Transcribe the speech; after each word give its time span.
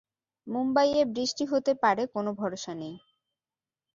মুম্বাইয়ে 0.47 1.01
বৃষ্টি 1.13 1.43
হতে 1.45 1.71
পারে 1.83 2.03
কোন 2.13 2.25
ভরসা 2.39 2.73
নেই। 2.75 2.95